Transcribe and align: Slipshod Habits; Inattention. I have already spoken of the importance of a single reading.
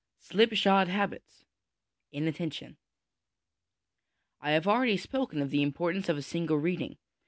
Slipshod 0.17 0.87
Habits; 0.87 1.45
Inattention. 2.11 2.77
I 4.39 4.49
have 4.49 4.67
already 4.67 4.97
spoken 4.97 5.43
of 5.43 5.51
the 5.51 5.61
importance 5.61 6.09
of 6.09 6.17
a 6.17 6.23
single 6.23 6.57
reading. 6.57 6.97